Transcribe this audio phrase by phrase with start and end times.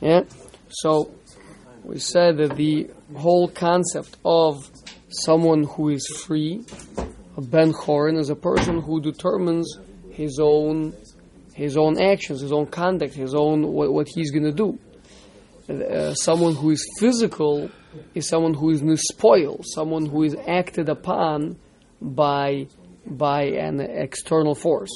[0.00, 0.22] Yeah.
[0.68, 1.12] So
[1.84, 4.70] we said that the whole concept of
[5.08, 6.64] someone who is free,
[7.36, 9.78] a ben chorin, is a person who determines
[10.10, 10.94] his own
[11.54, 14.78] his own actions, his own conduct, his own what, what he's going to do.
[15.68, 17.70] Uh, someone who is physical
[18.14, 21.56] is someone who is nispoil, someone who is acted upon
[22.00, 22.66] by
[23.06, 24.90] by an external force,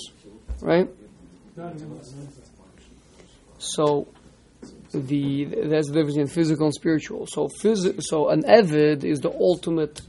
[0.61, 0.89] right?
[3.59, 4.09] So
[5.01, 7.27] the that's the difference in physical and spiritual.
[7.27, 10.01] So phys- so an evid is the ultimate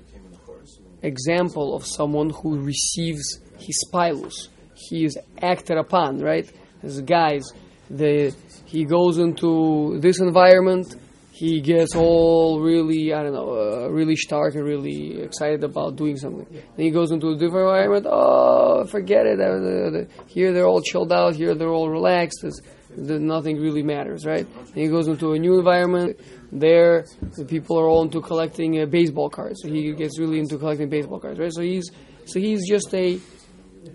[1.01, 4.49] example of someone who receives his pilus.
[4.73, 6.49] He is acted upon, right?
[6.83, 7.43] As guys,
[7.89, 8.33] the
[8.65, 10.95] he goes into this environment,
[11.31, 16.17] he gets all really, I don't know, uh, really stark and really excited about doing
[16.17, 16.47] something.
[16.49, 19.39] Then he goes into a different environment, oh, forget it.
[19.41, 22.39] Uh, here they're all chilled out, here they're all relaxed.
[22.41, 22.61] There's,
[22.97, 24.47] there's nothing really matters, right?
[24.73, 26.19] Then he goes into a new environment,
[26.51, 27.05] there
[27.37, 29.59] the people are all into collecting uh, baseball cards.
[29.61, 31.53] So he gets really into collecting baseball cards, right?
[31.53, 31.89] So he's,
[32.25, 33.19] so he's just a,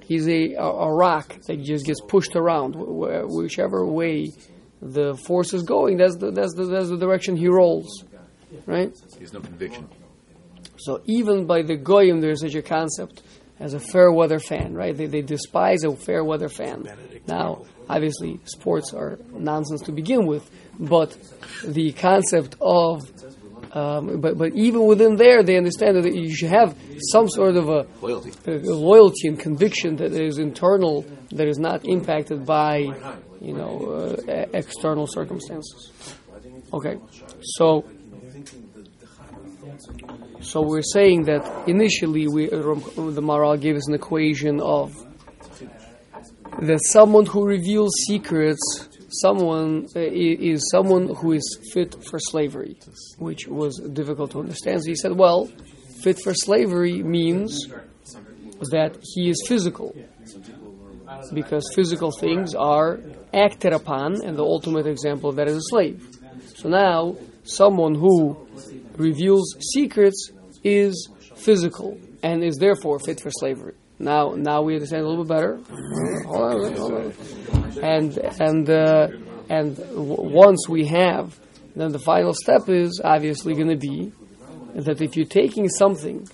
[0.04, 4.30] he's a, a, a rock that just gets pushed around, wh- whichever way
[4.82, 8.04] the force is going, that's the, that's the, that's the direction he rolls,
[8.66, 8.94] right?
[9.18, 9.88] There's no conviction.
[10.78, 13.22] So even by the goyim, there's such a concept
[13.60, 14.96] as a fair weather fan, right?
[14.96, 16.88] They, they despise a fair weather fan.
[17.28, 21.16] Now, obviously, sports are nonsense to begin with, but
[21.64, 23.02] the concept of
[23.72, 26.76] um, but but even within there, they understand that you should have
[27.12, 28.32] some sort of a Loyalty.
[28.46, 32.78] a loyalty and conviction that is internal, that is not impacted by,
[33.40, 35.92] you know, uh, external circumstances.
[36.72, 36.96] Okay,
[37.42, 37.84] so
[40.40, 44.94] so we're saying that initially we the Maharal gave us an equation of
[46.58, 52.76] that someone who reveals secrets, someone uh, is someone who is fit for slavery,
[53.18, 54.82] which was difficult to understand.
[54.82, 55.48] So he said, well,
[56.02, 57.66] fit for slavery means
[58.70, 59.94] that he is physical,
[61.32, 63.00] because physical things are
[63.32, 66.06] acted upon, and the ultimate example of that is a slave.
[66.56, 68.36] So now, someone who
[68.96, 70.30] reveals secrets
[70.62, 73.74] is physical and is therefore fit for slavery.
[73.98, 75.60] Now, now we understand a little bit better.
[77.82, 79.08] And and uh,
[79.48, 81.38] and w- once we have,
[81.76, 84.12] then the final step is obviously going to be
[84.74, 86.26] that if you're taking something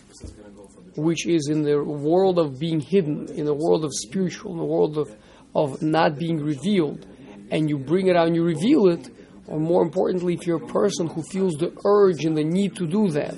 [0.96, 4.64] which is in the world of being hidden, in the world of spiritual, in the
[4.64, 5.14] world of,
[5.54, 7.06] of not being revealed,
[7.50, 9.08] and you bring it out and you reveal it,
[9.48, 12.86] or more importantly, if you're a person who feels the urge and the need to
[12.86, 13.34] do that,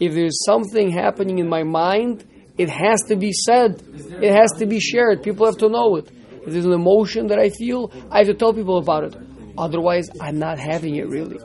[0.00, 2.24] if there's something happening in my mind,
[2.56, 3.82] it has to be said,
[4.20, 6.10] it has to be shared, people have to know it.
[6.46, 9.16] If there's an emotion that I feel, I have to tell people about it.
[9.56, 11.38] Otherwise, I'm not having it really.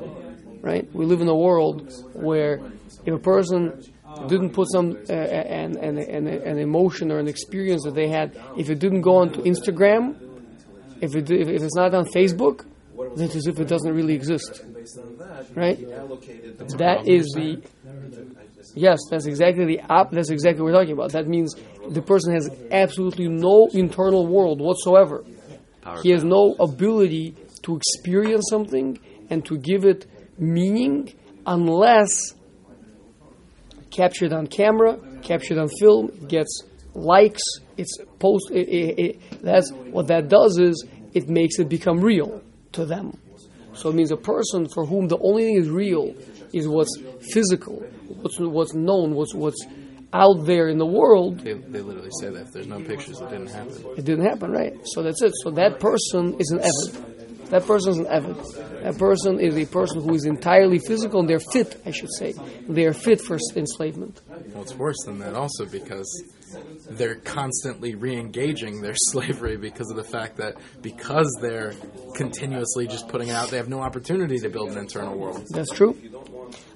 [0.62, 0.88] Right?
[0.94, 2.62] We live in a world where
[3.06, 3.84] if a person
[4.28, 8.40] didn't put some uh, an, an, an, an emotion or an experience that they had,
[8.58, 10.16] if it didn't go onto Instagram,
[11.02, 12.66] if it if, it's not on Facebook,
[12.98, 14.64] it's as if it doesn't really exist.
[15.56, 15.80] Right?
[16.78, 17.62] That is the
[18.76, 19.00] yes.
[19.10, 20.12] That's exactly the op.
[20.12, 21.12] That's exactly what we're talking about.
[21.12, 21.56] That means
[21.90, 25.24] the person has absolutely no internal world whatsoever.
[26.02, 29.00] He has no ability to experience something
[29.30, 30.06] and to give it
[30.38, 31.14] meaning
[31.46, 32.34] unless
[33.92, 37.42] captured on camera, captured on film, it gets likes,
[37.78, 38.50] it's post.
[38.52, 42.42] It, it, it, that's what that does is it makes it become real
[42.74, 43.18] to them.
[43.74, 46.14] So it means a person for whom the only thing is real
[46.54, 46.96] is what's
[47.34, 49.66] physical, what's what's known, what's what's
[50.14, 51.40] out there in the world.
[51.40, 53.86] They, they literally say that if there's no pictures, it didn't happen.
[53.98, 54.74] It didn't happen, right?
[54.86, 55.34] So that's it.
[55.42, 57.50] So that person is an evid.
[57.50, 58.84] That person is an evid.
[58.84, 62.34] That person is a person who is entirely physical and they're fit, I should say.
[62.68, 64.22] They are fit for enslavement.
[64.28, 66.08] Well, it's worse than that also because
[66.90, 71.74] they're constantly re-engaging their slavery because of the fact that because they're
[72.16, 75.46] continuously just putting it out, they have no opportunity to build an internal world.
[75.50, 75.94] That's true.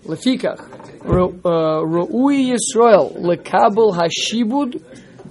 [0.04, 0.58] Lefikach,
[1.00, 4.82] Ra'ui uh, Yisrael, Lekabel Hashibud.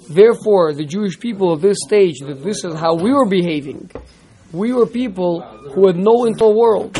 [0.08, 3.90] Therefore, the Jewish people of this stage, that this is how we were behaving.
[4.52, 6.94] We were people who had no internal world.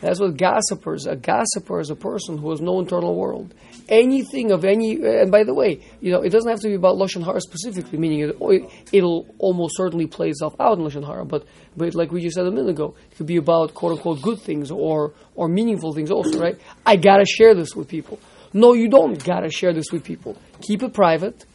[0.00, 1.06] That's what gossipers.
[1.06, 3.52] A gossiper is a person who has no internal world.
[3.88, 6.74] Anything of any, uh, and by the way, you know, it doesn't have to be
[6.74, 11.24] about lashon hara specifically, meaning it, it'll almost certainly play itself out in lashon hara.
[11.24, 11.46] But,
[11.76, 14.40] but like we just said a minute ago, it could be about quote unquote good
[14.40, 16.58] things or or meaningful things also, right?
[16.84, 18.18] I gotta share this with people.
[18.52, 20.36] No, you don't gotta share this with people.
[20.60, 21.46] Keep it private,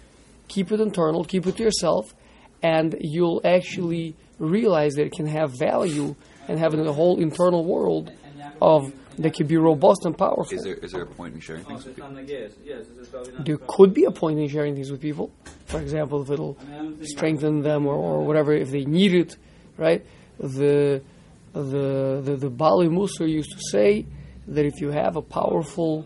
[0.47, 2.13] keep it internal, keep it to yourself,
[2.63, 6.15] and you'll actually realize that it can have value
[6.47, 8.11] and having a whole internal world
[8.61, 10.47] of that could be robust and powerful.
[10.51, 12.11] Is there is there a point in sharing things with people?
[13.39, 15.31] there could be a point in sharing things with people.
[15.65, 16.57] For example, if it'll
[17.01, 19.35] strengthen them or, or whatever, if they need it,
[19.77, 20.05] right?
[20.39, 21.01] The
[21.53, 24.05] the the, the Bali Musa used to say
[24.47, 26.05] that if you have a powerful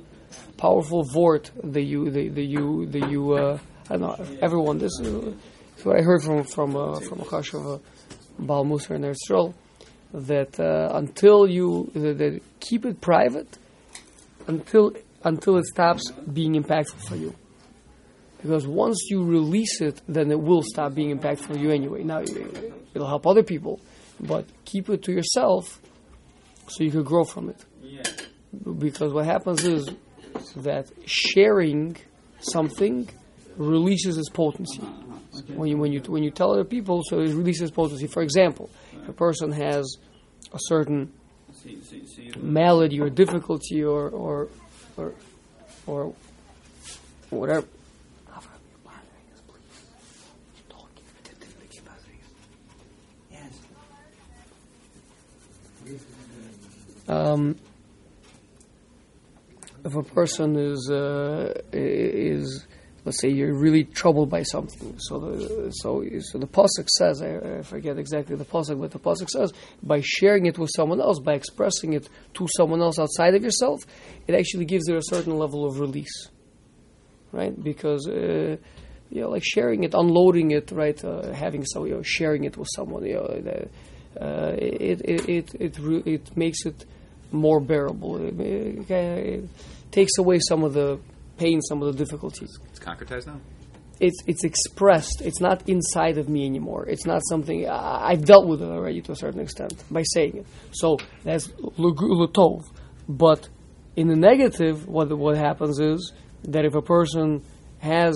[0.57, 3.59] powerful vort that you that, that you that you uh,
[3.89, 7.65] I don't know everyone this is what I heard from from uh, from a of
[7.65, 7.80] a
[8.39, 9.56] Baal Musa in Israel
[10.13, 13.57] that uh, until you that, keep it private
[14.48, 14.94] until
[15.24, 17.36] until it stops being impactful for you.
[18.42, 22.04] Because once you release it, then it will stop being impactful for you anyway.
[22.04, 23.80] Now it'll help other people,
[24.19, 25.81] but keep it to yourself
[26.68, 27.65] so you can grow from it.
[28.80, 29.89] Because what happens is
[30.57, 31.98] that sharing
[32.39, 33.09] something
[33.57, 34.81] releases its potency.
[35.55, 38.07] When you when you when you tell other people, so it releases potency.
[38.07, 39.97] For example, if a person has
[40.53, 41.11] a certain
[42.37, 44.49] malady or difficulty or or
[44.97, 45.13] or,
[45.85, 46.13] or
[47.29, 47.67] whatever.
[57.09, 57.55] Um,
[59.85, 62.67] if a person is uh, is
[63.07, 67.59] let's say you're really troubled by something, so the so so the pasuk says I,
[67.59, 71.19] I forget exactly the pasuk, but the pasuk says by sharing it with someone else,
[71.19, 73.80] by expressing it to someone else outside of yourself,
[74.27, 76.27] it actually gives you a certain level of release,
[77.31, 77.56] right?
[77.63, 78.57] Because uh,
[79.09, 81.01] you know, like sharing it, unloading it, right?
[81.01, 83.68] Uh, having so you know, sharing it with someone, you know,
[84.19, 86.86] uh, it it it it, re- it makes it
[87.31, 88.18] more bearable.
[88.18, 89.50] It, it, it
[89.92, 91.00] takes away some of the
[91.37, 92.57] pain, some of the difficulties.
[92.69, 93.39] It's concretized now.
[93.99, 95.21] It's it's expressed.
[95.21, 96.87] It's not inside of me anymore.
[96.87, 100.37] It's not something I, I've dealt with it already to a certain extent by saying
[100.37, 100.45] it.
[100.71, 102.65] So that's lutov.
[103.09, 103.49] But
[103.95, 106.13] in the negative, what what happens is
[106.43, 107.43] that if a person
[107.79, 108.13] has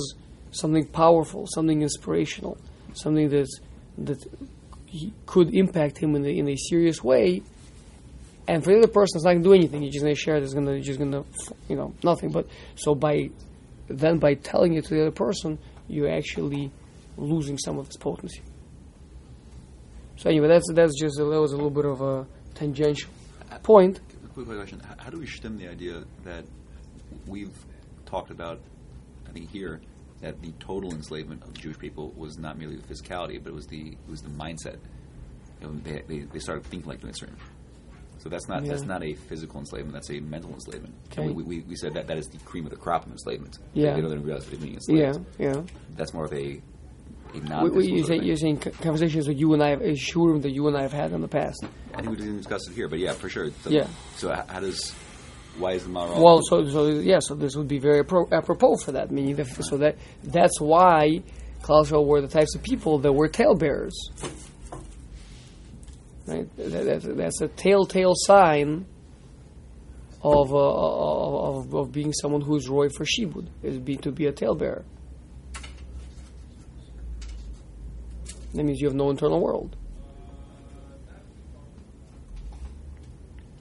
[0.52, 2.58] something powerful, something inspirational,
[2.94, 3.60] something that's
[3.98, 4.24] that
[5.26, 7.42] could impact him in, the, in a serious way,
[8.48, 9.84] and for the other person, it's not going to do anything.
[9.84, 10.44] You're just going to share it.
[10.44, 11.26] It's going to, just going to,
[11.68, 12.32] you know, nothing.
[12.32, 13.30] But so by
[13.88, 16.72] then by telling it to the other person, you're actually
[17.18, 18.42] losing some of its potency.
[20.18, 23.10] So anyway, that's that's just that was a little bit of a tangential
[23.64, 24.00] point.
[24.34, 26.46] Quick question: How do we stem the idea that
[27.28, 27.58] we've
[28.06, 28.60] talked about?
[29.28, 29.82] I think here
[30.22, 33.68] that the total enslavement of Jewish people was not merely the physicality, but it was
[33.68, 34.78] the it was the mindset.
[35.84, 37.36] They, they, they started thinking like the Mitzrayim.
[38.22, 38.72] So that's not Yeah.
[38.72, 39.94] that's not a physical enslavement.
[39.94, 40.94] That's a mental enslavement.
[41.12, 41.28] Okay.
[41.30, 43.58] We, we, we said that that is the cream of the crop of enslavement.
[43.74, 43.96] Yeah.
[43.96, 45.64] They don't even realize they're being Yeah, yeah.
[45.96, 46.62] That's more of a.
[47.34, 50.68] What, what you say, you're saying conversations that you and I, have, shurim that you
[50.68, 51.64] and I have had in the past.
[51.94, 53.50] I think we didn't discuss it here, but yeah, for sure.
[53.64, 53.88] So, Yeah.
[54.18, 54.94] So how does
[55.58, 56.22] why is the Maharal?
[56.22, 59.12] Well, so so yeah, so this would be very appro- apropos for that.
[59.12, 61.22] Meaning, that, so that that's why
[61.62, 63.96] Klausel were the types of people that were talebearers.
[66.28, 68.86] Right, that, that's, that's a telltale sign
[70.22, 74.28] of, uh, of, of being someone who is roy for shibud is be to be
[74.28, 74.84] a talebearer.
[78.54, 79.76] That means you have no internal world.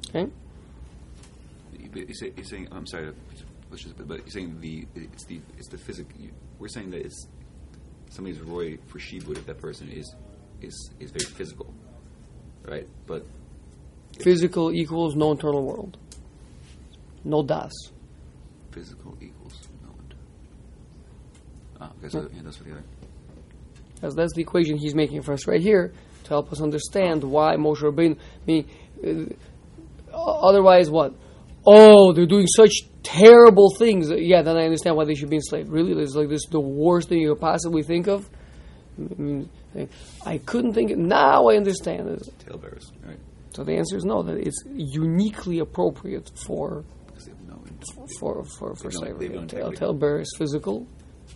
[0.08, 0.30] Okay.
[1.92, 3.12] But you're saying I'm sorry,
[3.70, 6.12] let's but you're saying the it's the it's the physical.
[6.58, 7.26] We're saying that it's
[8.10, 10.14] somebody's roy for shibud if that person is
[10.60, 11.72] is is very physical,
[12.70, 12.86] right?
[13.06, 13.24] But
[14.18, 15.96] Physical equals no internal world.
[17.24, 17.72] No das.
[18.70, 20.24] physical equals no internal.
[21.80, 22.84] Ah, okay, so yeah, that's the other.
[24.16, 25.92] That's, the equation he's making for us right here
[26.24, 28.16] to help us understand why Moshe Rabbeinu.
[28.48, 28.64] I
[30.12, 31.14] uh, otherwise, what?
[31.66, 32.72] Oh, they're doing such
[33.02, 34.10] terrible things.
[34.10, 35.68] Yeah, then I understand why they should be enslaved.
[35.68, 38.28] Really, it's like this the worst thing you could possibly think of.
[38.98, 39.50] I mean,
[40.26, 40.96] I couldn't think.
[40.96, 42.22] Now I understand it.
[42.44, 43.18] Tail bearers, right?
[43.54, 44.22] So the answer is no.
[44.22, 46.84] That it's uniquely appropriate for
[47.46, 47.62] no
[48.18, 49.28] for for for slavery.
[49.46, 50.86] Tail, tail is physical,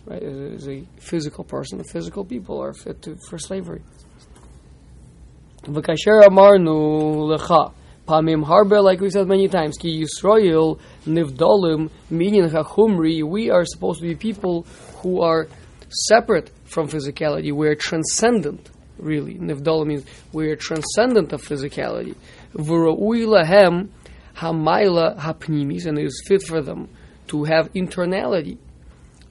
[0.05, 0.21] right?
[0.21, 1.83] It is a physical person.
[1.83, 3.81] Physical people are fit to, for slavery.
[5.63, 7.73] V'kasher amarnu lecha.
[8.07, 13.99] Pamim Harbe, like we said many times, Ki Yisroel Nivdolim, meaning Hachumri, we are supposed
[13.99, 14.61] to be people
[14.97, 15.47] who are
[15.89, 17.53] separate from physicality.
[17.53, 19.35] We're transcendent, really.
[19.35, 22.15] Nivdala means we're transcendent of physicality.
[22.53, 23.89] V'ra'ui lahem
[24.35, 26.89] ha'maila ha'pnimis, and it is fit for them
[27.27, 28.57] to have internality.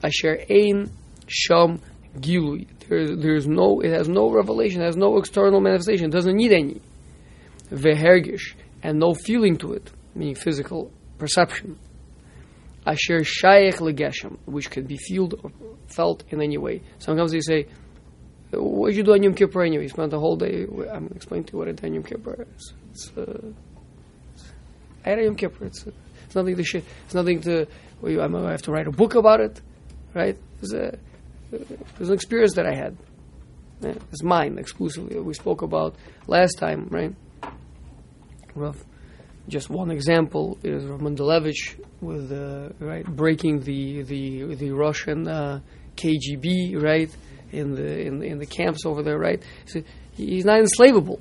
[0.03, 0.89] Asher ein
[1.27, 1.79] sham
[2.17, 2.65] gilui.
[2.89, 6.81] There is no, it has no revelation, has no external manifestation, doesn't need any.
[7.69, 11.77] Vehergish, and no feeling to it, meaning physical perception.
[12.85, 15.51] Asher shayech legeshem, which can be fueled or
[15.87, 16.81] felt in any way.
[16.99, 17.67] Sometimes they say,
[18.51, 19.83] "What did you do on Yom Kippur anyway?
[19.83, 22.45] You spent the whole day." I'm explaining to you what did on Yom Kippur.
[22.55, 23.51] It's, it's, uh,
[25.05, 25.65] I had a Yom Kippur.
[25.65, 25.85] It's,
[26.25, 26.75] it's nothing to sh-
[27.05, 27.67] It's nothing to.
[28.01, 29.61] Well, I have to write a book about it,
[30.13, 30.37] right?
[30.61, 30.97] It's, a,
[31.51, 32.97] it's an experience that I had.
[33.81, 35.19] Yeah, it's mine exclusively.
[35.19, 35.95] We spoke about
[36.27, 37.13] last time, right?
[38.55, 38.83] Rav,
[39.47, 45.59] just one example is Rav Mendelevich with uh, right breaking the the the Russian uh,
[45.95, 47.15] KGB right
[47.51, 49.41] in the in, in the camps over there, right?
[49.65, 49.81] So
[50.13, 51.19] he's not enslavable.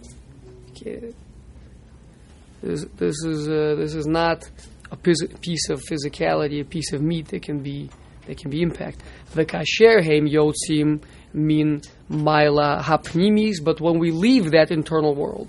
[2.63, 4.49] This, this is uh, this is not
[4.91, 7.91] a piece of physicality, a piece of meat that can be
[8.27, 9.03] that can be impacted.
[9.35, 11.03] The kasher heim yotzim
[11.33, 15.49] mean maila hapnimis, but when we leave that internal world,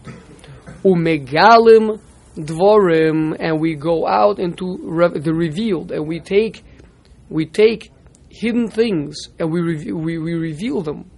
[0.84, 2.02] umegalim
[2.36, 6.64] dvorim, and we go out into re- the revealed, and we take
[7.30, 7.92] we take
[8.30, 11.10] hidden things and we re- we, we reveal them.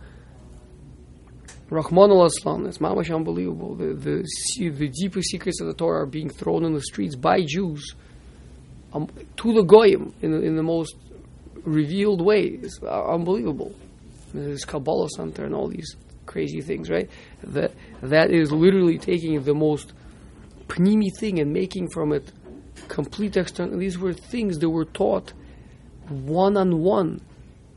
[1.69, 3.75] Rachmana litzlan, it's mamash unbelievable.
[3.75, 7.43] The, the the deepest secrets of the Torah are being thrown in the streets by
[7.45, 7.93] Jews
[8.93, 10.95] um, to the goyim in the, in the most
[11.63, 12.59] revealed way.
[12.62, 13.75] It's unbelievable.
[14.33, 15.95] There's Kabbalah Center and all these
[16.25, 17.09] crazy things, right?
[17.43, 17.71] That
[18.01, 19.91] that is literally taking the most
[20.67, 22.31] pnimi thing and making from it
[22.88, 23.77] complete external.
[23.77, 25.33] These were things that were taught
[26.09, 27.21] one on one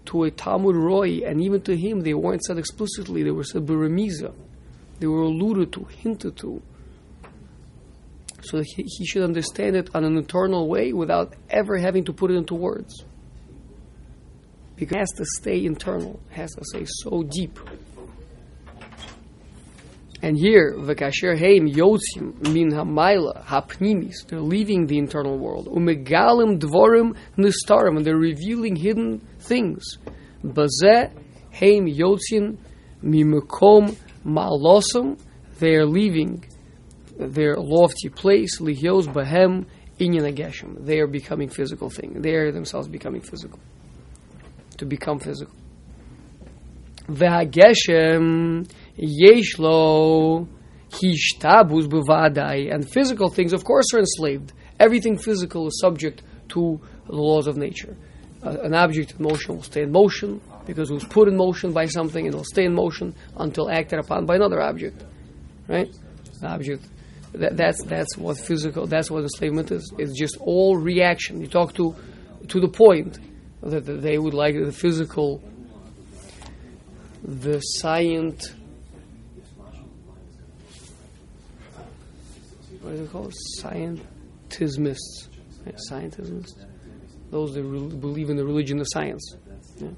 [0.06, 3.22] to a Talmud Roy, and even to him, they weren't said explicitly.
[3.22, 4.32] They were said beremiza.
[4.98, 6.62] They were alluded to, hinted to.
[8.42, 12.30] So he, he should understand it on an internal way without ever having to put
[12.30, 13.04] it into words.
[14.76, 17.58] Because it has to stay internal, it has to stay so deep.
[20.22, 25.66] And here, v'kasher heim yotzim min ha'mayla ha'pnimis, they're leaving the internal world.
[25.66, 29.96] Umegalim dvorim nistarim, and they're revealing hidden things.
[30.44, 31.10] Bazeh
[31.52, 32.58] heim yotzim
[33.02, 33.96] mimekom
[34.26, 35.18] ma'losum,
[35.58, 36.44] they're leaving
[37.18, 39.66] their lofty place, lihyos bahem
[39.98, 40.84] inyan ageshem.
[40.84, 42.20] They are becoming physical thing.
[42.20, 43.58] They are themselves becoming physical.
[44.78, 45.54] To become physical.
[47.08, 50.48] V'hageshem yeshlo
[50.90, 52.72] hishtabus b'vadai.
[52.72, 54.52] And physical things, of course, are enslaved.
[54.78, 57.96] Everything physical is subject to the laws of nature.
[58.42, 61.72] Uh, an object in motion will stay in motion because it was put in motion
[61.72, 65.04] by something and it will stay in motion until acted upon by another object.
[65.68, 65.92] Right?
[66.40, 66.86] The object
[67.32, 69.92] that, that's that's what physical that's what enslavement is.
[69.98, 71.40] It's just all reaction.
[71.40, 71.94] You talk to
[72.48, 73.18] to the point
[73.62, 75.42] that, that they would like the physical
[77.22, 78.54] the scient
[82.80, 83.34] what is it called?
[83.60, 85.28] Scientismists.
[85.66, 86.64] Yeah, scientismists.
[87.30, 89.36] Those that re- believe in the religion of science.
[89.78, 89.88] Yeah.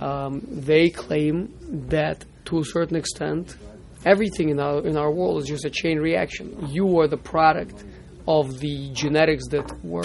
[0.00, 1.54] Um, they claim
[1.88, 3.56] that to a certain extent
[4.04, 6.68] everything in our in our world is just a chain reaction.
[6.70, 7.84] You are the product
[8.26, 10.04] of the genetics that were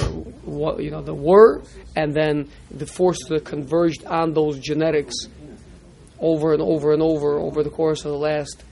[0.82, 1.62] you know that were,
[1.96, 5.16] and then the forces that converged on those genetics
[6.20, 8.64] over and over and over over the course of the last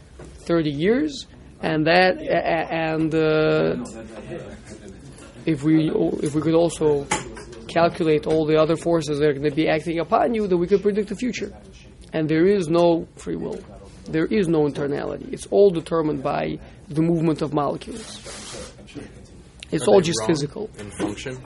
[0.46, 1.28] thirty years,
[1.62, 3.76] and that and uh,
[5.46, 5.92] if we
[6.24, 7.06] if we could also
[7.68, 10.68] calculate all the other forces that are going to be acting upon you, then we
[10.68, 11.52] could predict the future.
[12.14, 13.60] And there is no free will
[14.08, 15.32] there is no internality.
[15.34, 16.60] It's all determined by
[16.90, 18.22] the movement of molecules.
[19.72, 20.70] It's Are all just physical.
[20.80, 21.38] in function.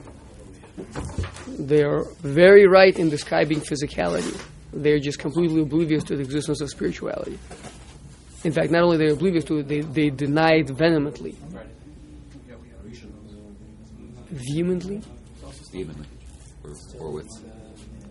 [1.47, 4.39] They're very right in describing physicality.
[4.73, 7.39] They're just completely oblivious to the existence of spirituality.
[8.43, 11.35] In fact, not only they're oblivious to it, they, they deny it vehemently.
[14.29, 15.01] Vehemently?
[15.73, 16.05] Evenly,
[16.65, 17.27] or, or with,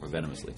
[0.00, 0.54] or venomously.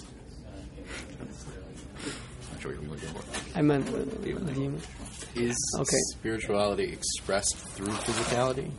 [2.53, 3.59] Not sure what you're for.
[3.59, 4.87] I meant uh, vehement.
[5.35, 5.97] Is Okay.
[6.13, 8.71] spirituality expressed through physicality?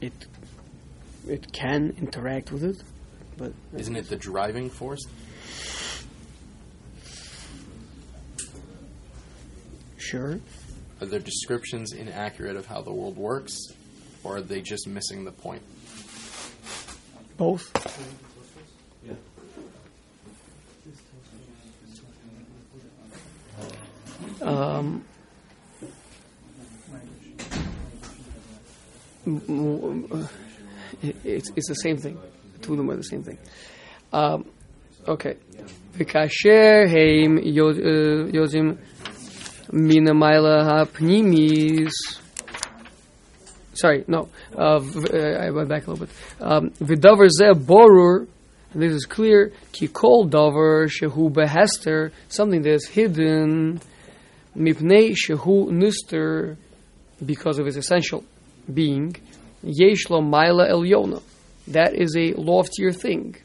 [0.00, 0.12] It,
[1.28, 2.82] it can interact with it,
[3.36, 5.04] but Isn't it the driving force?
[10.10, 10.40] Sure.
[11.00, 13.56] Are their descriptions inaccurate of how the world works,
[14.24, 15.62] or are they just missing the point?
[17.36, 17.70] Both.
[19.06, 19.14] Yeah.
[24.42, 25.04] Um,
[29.28, 30.26] uh,
[31.22, 32.18] it's, it's the same thing.
[32.62, 33.38] Two of them are the same thing.
[34.12, 34.44] Um,
[35.06, 35.36] okay.
[35.92, 37.38] Vikasher heim.
[37.38, 38.30] Uh,
[39.72, 41.92] min ha pnimis.
[43.74, 44.28] Sorry, no.
[44.56, 44.80] Uh,
[45.12, 46.14] uh, I went back a little bit.
[46.40, 48.26] Um, V'davar zeh borur.
[48.74, 49.52] This is clear.
[49.72, 52.12] Ki kol davar shehu behester.
[52.28, 53.80] Something that is hidden.
[54.56, 56.56] Mipnei shehu nister.
[57.24, 58.24] Because of its essential
[58.72, 59.16] being.
[59.62, 61.22] Yesh lo maila elyona.
[61.68, 63.36] That is a loftier thing.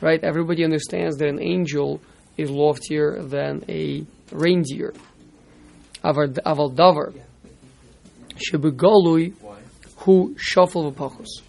[0.00, 0.22] Right?
[0.22, 2.00] Everybody understands that an angel
[2.36, 4.92] is loftier than a reindeer.
[6.08, 7.12] Avar aval davar
[9.98, 11.42] who shuffle shafel v'pachos.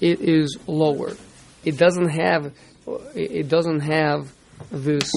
[0.00, 1.16] It is lower.
[1.64, 2.52] It doesn't have.
[3.14, 4.32] It doesn't have
[4.70, 5.10] this.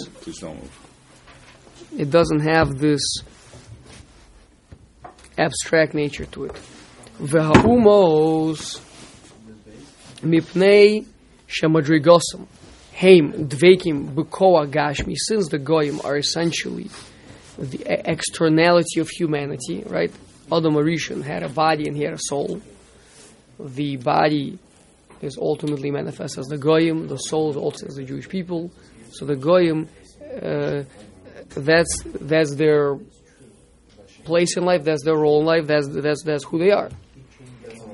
[1.97, 3.01] It doesn't have this
[5.37, 6.59] abstract nature to it.
[7.21, 8.81] V'ha'umos
[10.21, 11.05] mipnei
[11.47, 12.47] shemadrigosam
[12.93, 15.15] heim dvekim b'koa gashmi.
[15.15, 16.89] Since the goyim are essentially
[17.59, 20.11] the externality of humanity, right?
[20.51, 22.61] Adam HaRishon had a body and he had a soul.
[23.59, 24.57] The body
[25.21, 27.07] is ultimately manifest as the goyim.
[27.07, 28.71] The soul is also as the Jewish people.
[29.11, 29.89] So the goyim,
[30.41, 30.83] uh,
[31.49, 32.97] that's that's their
[34.23, 34.83] place in life.
[34.83, 35.67] That's their role in life.
[35.67, 36.89] That's that's that's who they are.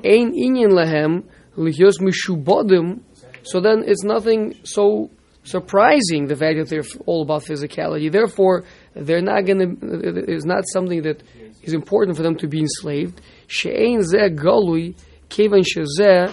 [0.04, 1.24] Ein inyan lehem
[1.56, 3.00] lihyos mishubodim.
[3.42, 5.10] So then it's nothing so
[5.42, 8.10] surprising the fact that they're all about physicality.
[8.10, 8.64] Therefore,
[8.96, 10.32] they're not going to.
[10.32, 11.22] It's not something that
[11.62, 13.20] is important for them to be enslaved.
[13.46, 14.96] She'ein zeh galui
[15.28, 16.32] kevan shezeh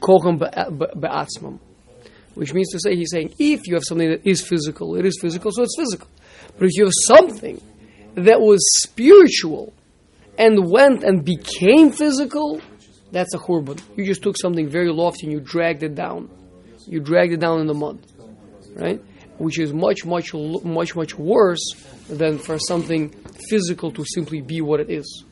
[0.00, 1.58] kochem be'a- be'atzmam.
[2.34, 5.18] Which means to say, he's saying, if you have something that is physical, it is
[5.20, 6.06] physical, so it's physical.
[6.56, 7.60] But if you have something
[8.14, 9.72] that was spiritual
[10.38, 12.60] and went and became physical,
[13.10, 13.80] that's a churban.
[13.96, 16.30] You just took something very lofty and you dragged it down.
[16.86, 17.98] You dragged it down in the mud,
[18.76, 19.02] right?
[19.38, 21.64] Which is much, much, much, much worse
[22.08, 23.10] than for something
[23.48, 25.24] physical to simply be what it is.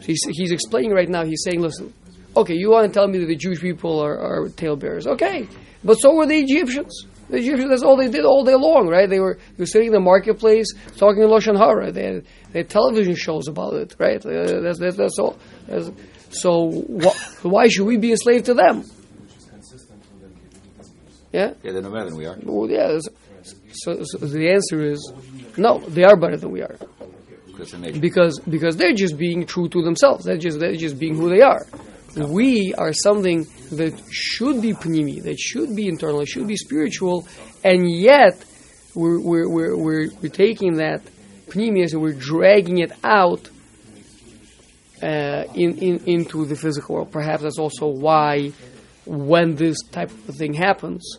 [0.00, 1.92] So he's, he's explaining right now, he's saying, listen,
[2.36, 5.06] okay, you want to tell me that the Jewish people are, are talebearers.
[5.06, 5.48] Okay,
[5.84, 7.06] but so were the Egyptians.
[7.28, 9.08] The Egyptians, that's all they did all day long, right?
[9.08, 10.66] They were, they were sitting in the marketplace
[10.96, 11.90] talking in Lashon Hara.
[11.90, 14.24] They had, they had television shows about it, right?
[14.24, 15.38] Uh, that's, that's, that's all.
[15.66, 15.90] That's,
[16.30, 18.84] so wh- why should we be enslaved to them?
[21.32, 21.54] Yeah?
[21.62, 22.36] Yeah, they're no better than we are.
[22.42, 22.98] Well, yeah.
[23.72, 25.12] So, so the answer is
[25.56, 26.76] no, they are better than we are
[28.00, 30.24] Because because they're just being true to themselves.
[30.24, 31.66] They're just they're just being who they are.
[32.16, 37.26] We are something that should be pnimi, that should be internal, should be spiritual,
[37.64, 38.44] and yet
[38.94, 41.02] we're we're we're we're, we're taking that
[41.48, 43.48] pnimius and we're dragging it out
[45.02, 47.12] uh, in, in into the physical world.
[47.12, 48.52] Perhaps that's also why
[49.04, 51.18] when this type of thing happens.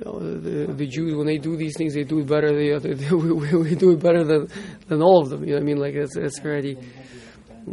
[0.00, 2.54] You know, the, the Jews when they do these things, they do it better.
[2.54, 4.48] They, they, we, we we do it better than
[4.88, 5.44] than all of them.
[5.44, 5.76] You know what I mean?
[5.76, 6.78] Like it's, it's already.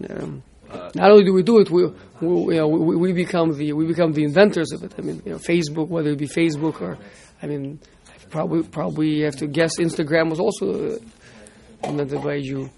[0.10, 0.44] Um,
[0.96, 1.86] not only do we do it, we,
[2.20, 4.94] we, you know, we, we become the we become the inventors of it.
[4.98, 6.98] I mean, you know, Facebook, whether it be Facebook or,
[7.42, 7.80] I mean,
[8.30, 12.70] probably probably you have to guess Instagram was also uh, invented by a Jew.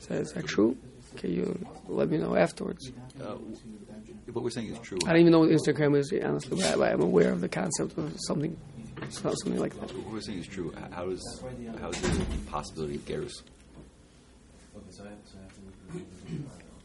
[0.00, 0.76] Is that, is that true?
[1.18, 2.92] Can you let me know afterwards?
[3.20, 3.34] Uh,
[4.32, 4.98] what we're saying is true.
[5.04, 7.98] I don't even know what Instagram is, honestly, but I, I'm aware of the concept
[7.98, 8.56] of something,
[9.10, 9.92] something like that.
[9.96, 10.72] What we're saying is true.
[10.92, 11.42] How does
[11.80, 13.42] how is there a possibility of gerus?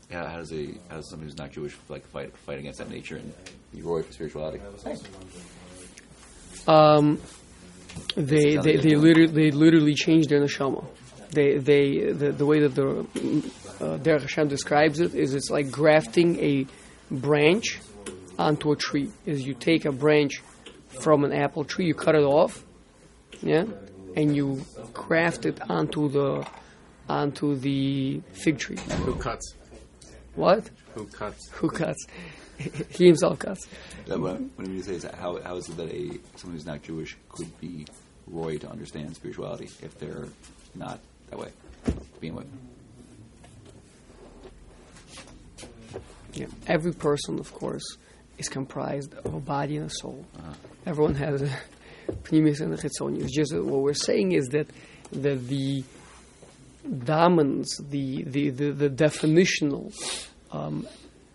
[0.09, 2.89] Yeah, how does a how does somebody who's not Jewish like fight fight against that
[2.89, 3.33] nature and
[3.71, 4.61] be roy for spirituality?
[6.67, 7.21] Um,
[8.15, 10.85] they, they, they, literally, they literally changed their neshama.
[11.31, 13.05] They, they, the, the way that the
[13.83, 16.65] uh, Derech Hashem describes it is it's like grafting a
[17.11, 17.79] branch
[18.39, 19.11] onto a tree.
[19.25, 20.41] Is you take a branch
[20.87, 22.63] from an apple tree, you cut it off,
[23.41, 23.65] yeah,
[24.15, 26.47] and you graft it onto the
[27.09, 28.77] onto the fig tree.
[29.05, 29.55] Who cuts?
[30.35, 30.69] What?
[30.95, 31.49] Who cuts?
[31.53, 32.05] Who cuts?
[32.89, 33.67] he himself cuts.
[34.07, 36.19] That what, what I mean to say is that how how is it that a
[36.37, 37.85] someone who's not Jewish could be
[38.27, 40.27] roy to understand spirituality if they're
[40.75, 41.49] not that way?
[42.21, 42.45] Being what?
[46.33, 46.47] Yeah.
[46.67, 47.97] Every person, of course,
[48.37, 50.25] is comprised of a body and a soul.
[50.85, 51.49] Everyone has a
[52.61, 53.29] and a chitzonius.
[53.29, 54.67] Just what we're saying is that
[55.11, 55.83] that the
[57.05, 59.93] dominance, the the the, the definitional
[60.51, 60.87] um,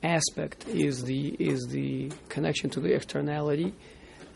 [0.03, 3.73] aspect is the is the connection to the externality.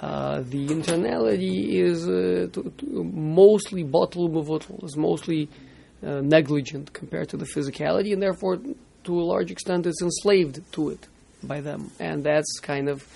[0.00, 4.28] Uh, the internality is uh, to, to mostly bottle
[4.82, 5.48] is mostly
[6.04, 8.58] uh, negligent compared to the physicality, and therefore,
[9.04, 11.06] to a large extent, it's enslaved to it
[11.42, 13.06] by them, and that's kind of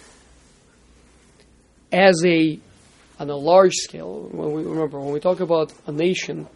[1.92, 2.58] as a
[3.18, 4.28] on a large scale.
[4.30, 6.46] When we remember when we talk about a nation,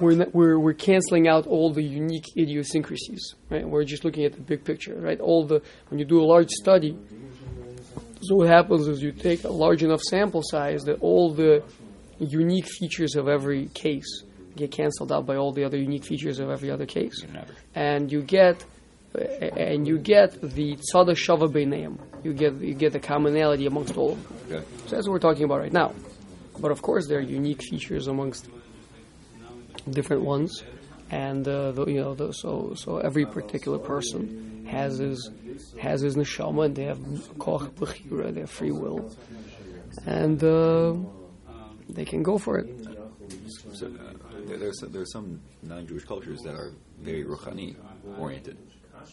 [0.00, 3.68] we're, we're we're canceling out all the unique idiosyncrasies, right?
[3.68, 5.20] We're just looking at the big picture, right?
[5.20, 6.96] All the when you do a large study,
[8.22, 11.62] so what happens is you take a large enough sample size that all the
[12.18, 14.24] unique features of every case
[14.56, 17.24] get canceled out by all the other unique features of every other case,
[17.74, 18.64] and you get
[19.14, 21.98] and you get the tzada shava beineim.
[22.22, 24.58] You get you get the commonality amongst all of them.
[24.58, 24.66] Okay.
[24.86, 25.94] So that's what we're talking about right now.
[26.58, 28.48] But of course, there are unique features amongst
[29.88, 30.62] different ones,
[31.10, 35.30] and uh, the, you know, the, so so every particular person has his
[35.80, 37.00] has his neshama, and they have
[37.38, 39.10] koch b'chira, they have free will,
[40.06, 40.94] and uh,
[41.88, 42.68] they can go for it.
[43.72, 44.09] So uh,
[44.50, 47.76] there, there's there's some non-Jewish cultures that are very ruchani
[48.18, 48.58] oriented.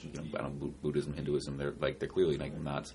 [0.04, 2.92] You know, I don't, Buddhism, Hinduism, they're like they're clearly like not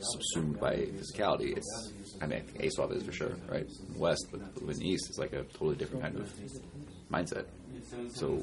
[0.00, 1.56] subsumed by physicality.
[1.56, 3.66] It's I mean, I Aesop is for sure, right?
[3.96, 6.32] West, but in East, it's like a totally different kind of
[7.10, 7.46] mindset.
[8.14, 8.42] So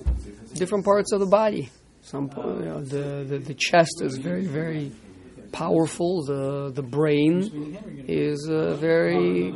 [0.53, 1.69] Different parts of the body.
[2.01, 4.91] Some you know, the, the the chest is very very
[5.51, 6.23] powerful.
[6.23, 9.51] The the brain is uh, very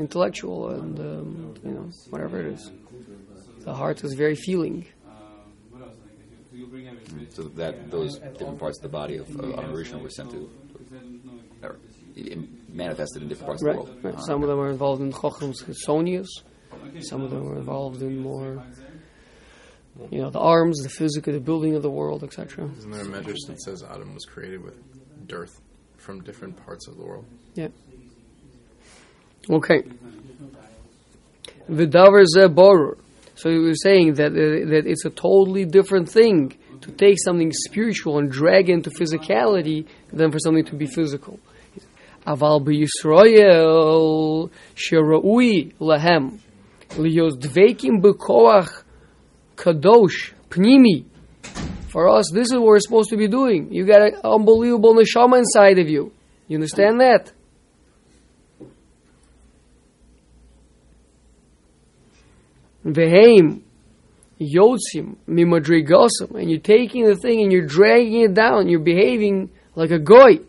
[0.00, 2.70] intellectual, and um, you know whatever it is.
[3.60, 4.86] The heart is very feeling.
[7.30, 10.50] so that those different parts of the body of, of Amarishna were sent to,
[11.62, 11.76] or
[12.72, 13.76] manifested in different parts Right.
[13.78, 14.04] of the world.
[14.04, 14.24] right.
[14.24, 16.28] Some of them are involved in Chocham's Chesonius.
[17.00, 18.64] Some of them are involved in more,
[20.10, 22.68] you know, the arms, the physical, the building of the world, etc.
[22.78, 24.76] Isn't there a medrash that says Adam was created with
[25.26, 25.50] dirt
[25.98, 27.26] from different parts of the world?
[29.48, 29.82] Okay.
[31.70, 32.98] V'davar zeh borur.
[33.36, 38.18] So was saying that uh, that it's a totally different thing to take something spiritual
[38.18, 41.38] and drag into physicality than for something to be physical.
[42.26, 46.38] Aval b'Yisrael sheraui lahem
[46.90, 48.82] liyos dveikim b'koach
[49.56, 51.04] kadosh pnimi.
[51.88, 53.72] For us, this is what we're supposed to be doing.
[53.72, 56.12] You got an unbelievable neshama inside of you.
[56.46, 57.32] You understand that?
[62.84, 63.62] Veheim
[64.40, 68.68] yotzim mimadrigosim, and you're taking the thing and you're dragging it down.
[68.68, 70.40] You're behaving like a goy.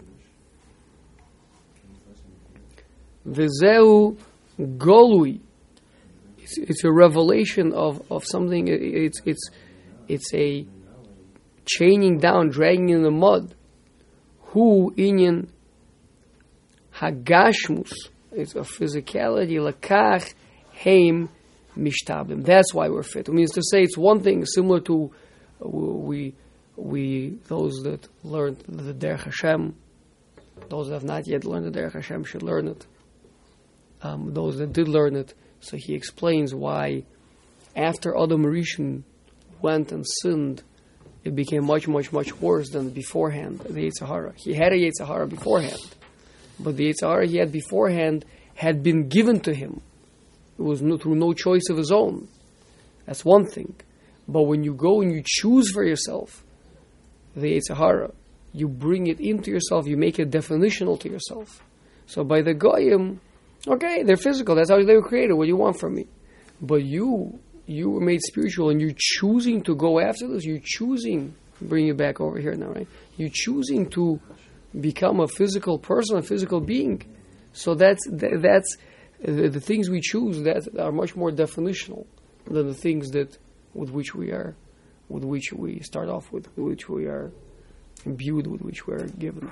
[3.27, 4.17] V'zehu
[4.59, 5.39] golui.
[6.39, 8.67] It's, it's a revelation of, of something.
[8.67, 9.49] It's it's
[10.07, 10.65] it's a
[11.65, 13.53] chaining down, dragging in the mud.
[14.39, 15.49] Hu inyan
[16.95, 17.91] hagashmus.
[18.31, 19.59] It's a physicality.
[19.59, 20.33] Lakach
[20.73, 21.29] heim
[22.43, 23.27] That's why we're fit.
[23.27, 25.11] It means to say it's one thing similar to
[25.63, 26.35] uh, we
[26.75, 29.75] we those that learned the Derech Hashem.
[30.69, 32.85] Those that have not yet learned the Derech Hashem should learn it.
[34.01, 37.03] Um, those that did learn it, so he explains why
[37.75, 39.03] after Adam Rishon
[39.61, 40.63] went and sinned,
[41.23, 43.59] it became much, much, much worse than beforehand.
[43.59, 44.33] The Yetzer Hara.
[44.35, 45.79] He had a Yetzer Hara beforehand,
[46.59, 49.81] but the Yetzer Hara he had beforehand had been given to him.
[50.57, 52.27] It was no, through no choice of his own.
[53.05, 53.75] That's one thing.
[54.27, 56.43] But when you go and you choose for yourself
[57.35, 58.11] the Yetzer Hara,
[58.53, 61.63] you bring it into yourself, you make it definitional to yourself.
[62.05, 63.21] So by the Goyim,
[63.67, 66.07] okay, they're physical, that's how they were created, what do you want from me?
[66.61, 71.33] But you, you were made spiritual and you're choosing to go after this, you're choosing,
[71.61, 72.87] bring it back over here now, right?
[73.15, 74.19] You're choosing to
[74.79, 77.01] become a physical person, a physical being.
[77.53, 78.77] So that's, that's,
[79.23, 82.05] the, the things we choose that are much more definitional
[82.45, 83.37] than the things that
[83.73, 84.55] with which we are,
[85.09, 87.31] with which we start off with, with which we are
[88.05, 89.49] imbued, with which we are given.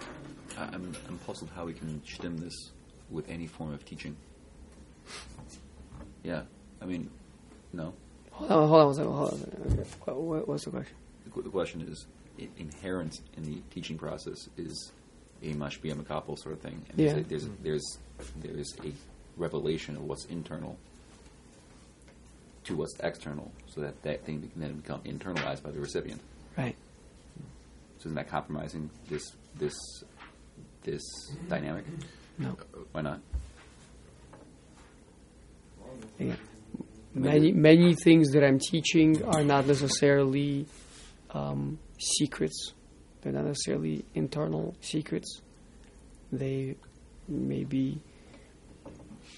[0.57, 2.71] I'm, I'm puzzled how we can stem this
[3.09, 4.15] with any form of teaching.
[6.23, 6.41] Yeah,
[6.81, 7.09] I mean,
[7.73, 7.93] no.
[8.31, 9.39] Hold on, hold on, one second, hold on.
[10.05, 10.95] What, what, what's the question?
[11.35, 12.05] The, the question is,
[12.57, 14.91] inherent in the teaching process is
[15.43, 16.81] a mashpia mekabel sort of thing.
[16.89, 17.13] And Yeah.
[17.27, 17.97] there's, a, there's,
[18.41, 18.91] there's there's a
[19.39, 20.77] revelation of what's internal
[22.65, 26.21] to what's external, so that that thing can then become internalized by the recipient.
[26.57, 26.75] Right.
[27.99, 29.75] So isn't that compromising this this
[30.83, 31.01] this
[31.47, 31.85] dynamic?
[32.37, 32.57] No.
[32.91, 33.19] Why not?
[36.19, 36.35] Yeah.
[37.13, 40.67] Many many things that I'm teaching are not necessarily
[41.31, 42.73] um, secrets.
[43.21, 45.41] They're not necessarily internal secrets.
[46.31, 46.75] They
[47.27, 47.99] may be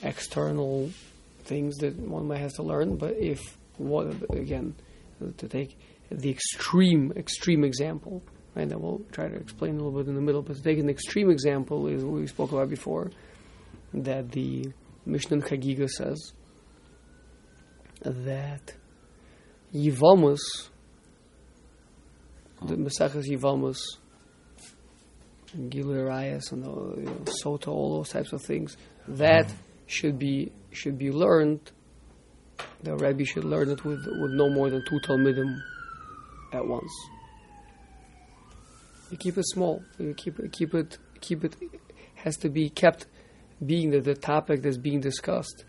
[0.04, 0.90] external
[1.44, 2.98] things that one might have to learn.
[2.98, 4.76] But if one again
[5.38, 5.78] to take
[6.10, 8.22] the extreme extreme example,
[8.56, 8.68] right?
[8.68, 10.42] That we'll try to explain a little bit in the middle.
[10.42, 13.12] But to take an extreme example is what we spoke about before,
[13.94, 14.72] that the
[15.06, 16.34] Mishnah Chagiga says
[18.04, 18.74] that
[19.74, 20.40] Yivamus,
[22.62, 22.66] oh.
[22.66, 23.80] the Mesachas Yivamus,
[25.54, 26.66] and Gilui and
[26.98, 29.71] you know, Sota, all those types of things, that mm-hmm.
[29.92, 31.72] Should be should be learned.
[32.84, 35.60] The Rebbe should learn it with with no more than two Talmidim
[36.54, 36.92] at once.
[39.10, 39.84] You keep it small.
[40.00, 41.56] You keep it keep it keep it
[42.16, 43.08] has to be kept
[43.66, 45.66] being that the topic that's being discussed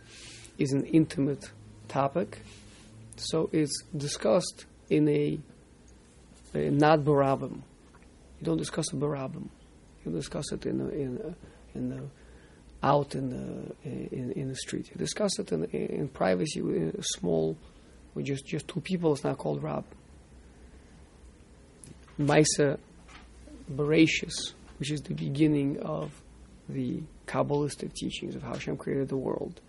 [0.59, 1.51] is an intimate
[1.89, 2.43] topic.
[3.17, 5.39] So it's discussed in a,
[6.55, 7.63] a not barabim.
[8.39, 9.49] You don't discuss a barabim.
[10.05, 12.03] You discuss it in a, in a, in the
[12.83, 14.91] out in the in, in the street.
[14.91, 17.57] You discuss it in, in privacy, a small,
[18.15, 19.13] with just just two people.
[19.13, 19.85] It's not called rab.
[22.19, 22.79] Maisa
[23.71, 26.21] Bereshis, which is the beginning of
[26.69, 29.61] the Kabbalistic teachings of how Hashem created the world,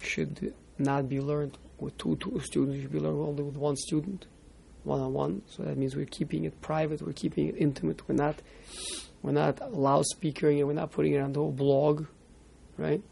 [0.00, 2.78] should not be learned with two, two students.
[2.78, 4.26] It should be learned only with one student,
[4.84, 5.42] one on one.
[5.48, 7.02] So that means we're keeping it private.
[7.02, 8.06] We're keeping it intimate.
[8.08, 8.40] We're not
[9.22, 10.66] we're not loudspeakering it.
[10.66, 12.06] We're not putting it on the blog,
[12.76, 13.02] right?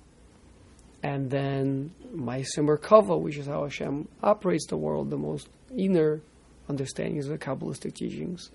[1.03, 6.21] And then my Merkava, which is how Hashem operates the world, the most inner
[6.69, 8.51] understandings of the Kabbalistic teachings,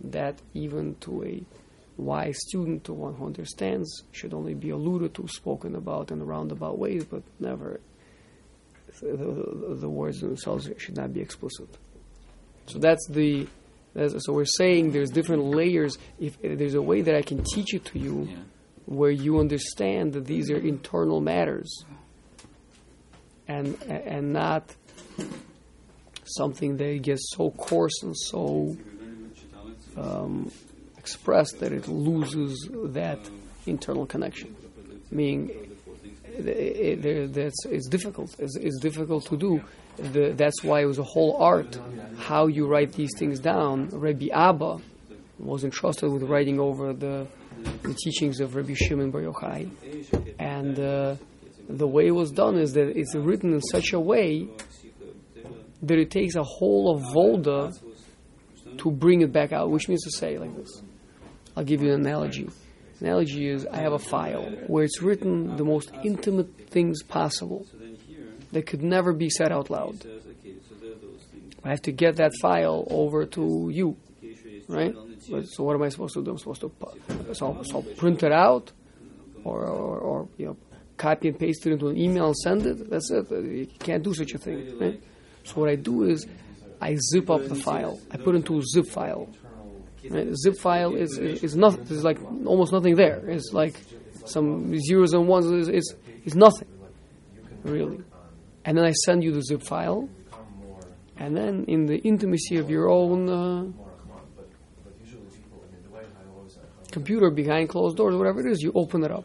[0.00, 1.42] that even to a
[1.96, 6.78] wise student, to one who understands, should only be alluded to, spoken about in roundabout
[6.78, 7.80] ways, but never
[9.00, 11.68] the, the, the words themselves should not be explicit.
[12.66, 13.46] So that's the.
[13.96, 15.98] So we're saying there's different layers.
[16.20, 18.36] If eh, there's a way that I can teach it to you, Yeah.
[18.86, 21.84] where you understand that these are internal matters,
[23.48, 24.74] and and not
[26.24, 28.76] something that gets so coarse and so
[29.96, 30.50] um,
[30.98, 33.18] expressed that it loses that
[33.66, 34.54] internal connection.
[35.10, 35.50] Meaning,
[36.36, 38.34] it, it, there- that's it's difficult.
[38.38, 39.60] It's, it's difficult to do.
[39.98, 41.78] The, that's why it was a whole art
[42.18, 43.88] how you write these things down.
[43.92, 44.78] Rabbi Abba
[45.38, 47.26] was entrusted with writing over the,
[47.82, 49.70] the teachings of Rabbi Shimon Bar Yochai,
[50.38, 51.16] and uh,
[51.68, 54.48] the way it was done is that it's written in such a way
[55.82, 57.78] that it takes a whole of Volda
[58.78, 60.82] to bring it back out, which means to say like this.
[61.56, 62.48] I'll give you an analogy.
[63.00, 67.66] Analogy is I have a file where it's written the most intimate things possible
[68.52, 70.04] that could never be said out loud.
[71.64, 73.96] I have to get that file over to you,
[74.68, 74.94] right?
[75.44, 76.30] So what am I supposed to do?
[76.30, 76.70] I'm supposed to
[77.34, 78.72] so, so print it out,
[79.44, 80.56] or, or, or you know,
[80.96, 82.88] copy and paste it into an email and send it.
[82.88, 83.30] That's it.
[83.30, 85.02] You can't do such a thing, right?
[85.44, 86.26] So what I do is
[86.80, 88.00] I zip up the file.
[88.10, 89.28] I put it into a zip file.
[90.08, 90.34] Right?
[90.36, 91.84] Zip file is is, is nothing.
[91.84, 93.28] There's like almost nothing there.
[93.28, 93.74] It's like
[94.24, 95.50] some zeros and ones.
[95.50, 96.68] It's, it's, it's nothing,
[97.64, 98.00] really.
[98.64, 100.08] And then I send you the zip file,
[101.16, 103.64] and then in the intimacy of your own uh,
[106.90, 109.24] computer behind closed doors, whatever it is, you open it up.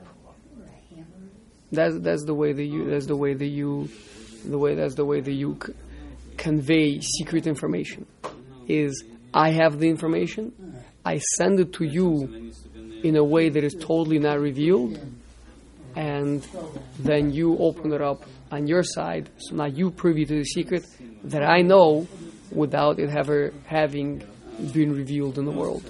[1.71, 2.89] That's that's the way that you.
[2.89, 3.89] That's the way that you.
[4.45, 5.73] The way that's the way that you c-
[6.37, 8.05] convey secret information.
[8.67, 10.53] Is I have the information,
[11.03, 12.51] I send it to you
[13.03, 14.99] in a way that is totally not revealed,
[15.95, 16.45] and
[16.99, 19.29] then you open it up on your side.
[19.37, 20.85] So now you privy to the secret
[21.23, 22.07] that I know
[22.51, 24.23] without it ever having
[24.71, 25.83] been revealed in the world.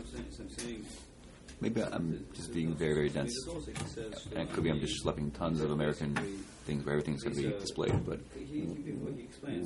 [1.59, 3.33] Maybe I'm just being very, very dense.
[4.31, 6.15] And it could be I'm just schlepping tons of American
[6.65, 8.05] things where everything's going to be displayed.
[8.05, 8.19] But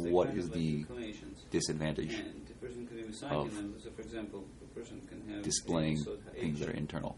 [0.10, 0.86] what is the
[1.52, 2.24] disadvantage
[3.24, 3.52] of
[5.44, 6.04] displaying
[6.40, 7.18] things that are internal?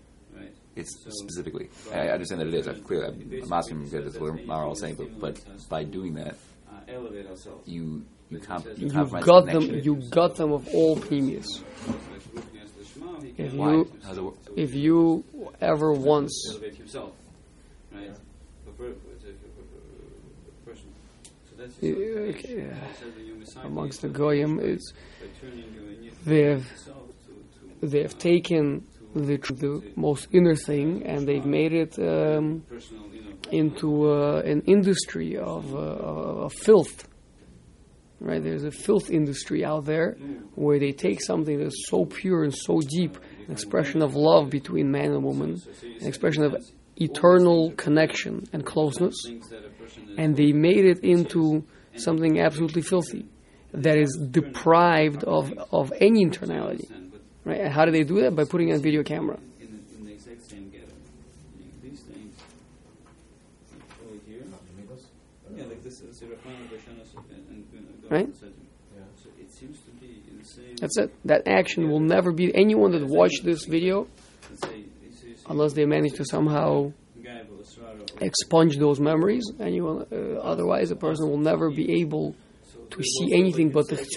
[0.79, 1.69] It's specifically.
[1.93, 2.67] I understand that it is.
[2.67, 4.95] I'm clearly, I'm, I'm asking because that's what Maharal is saying.
[4.95, 6.35] But, but by doing that,
[7.65, 9.63] you you, comp- you You compromise got them.
[9.83, 11.63] You got them of all premiums.
[13.37, 14.35] If you How's it work?
[14.55, 15.23] if you
[15.61, 16.77] ever once elevate
[17.93, 18.11] right?
[18.65, 20.89] For per- for- for- person.
[21.49, 22.55] So that's Yeah, his okay.
[22.55, 22.75] motivation.
[22.75, 26.13] He says that you messiah amongst the yourself goyim, it's by turning you in your-
[26.25, 28.85] they've yourself to- to they have taken
[29.15, 32.63] the, the most inner thing and they've made it um,
[33.51, 37.07] into uh, an industry of, uh, of filth.
[38.21, 40.17] Right, there's a filth industry out there
[40.55, 44.91] where they take something that's so pure and so deep, an expression of love between
[44.91, 45.61] man and woman,
[46.01, 46.57] an expression of
[46.97, 49.15] eternal connection and closeness,
[50.17, 51.63] and they made it into
[51.95, 53.25] something absolutely filthy
[53.71, 57.08] that is deprived of, of any internality.
[57.51, 57.65] And but Right?
[57.65, 58.35] And how do they do that?
[58.35, 59.37] By putting on video camera.
[59.59, 60.85] in the, in the exact same ghetto.
[61.81, 62.35] These things
[64.05, 64.43] over here.
[65.55, 66.53] Yeah, like this is Seraphim
[68.09, 68.27] Right?
[68.37, 68.47] So
[69.39, 70.75] it seems to be in the same.
[70.77, 71.13] That's it.
[71.25, 72.53] That action will never be.
[72.55, 74.07] Anyone that watched this video,
[74.49, 76.91] let's say, it's- it's- unless they manage to somehow
[77.23, 82.01] guy will Srara or- expunge those memories, anyone, uh, otherwise, a person will never be
[82.01, 82.35] able
[82.89, 84.09] to see anything but the there's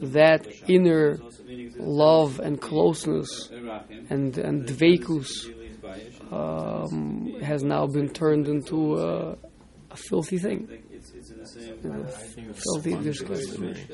[0.00, 3.66] That inner there's also meaning that- love and closeness and
[4.10, 9.36] and that dveikus really is biased, and um, has now been turned into a,
[9.90, 10.68] a filthy thing.
[10.70, 11.74] like it's, it's in the same.
[11.84, 12.06] Uh,
[12.64, 13.36] filthy, expunge disgusting.
[13.36, 13.86] those memories.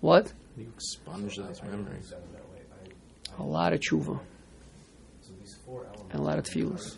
[0.00, 0.32] What?
[0.56, 2.12] You expunge those memories.
[3.38, 4.20] A lot of tshuva
[6.10, 6.96] and a lot of tefillahs.